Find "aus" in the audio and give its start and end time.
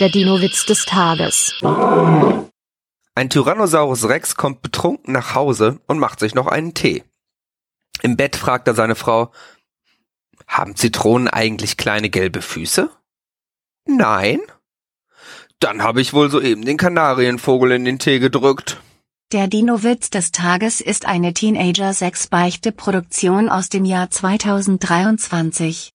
23.48-23.68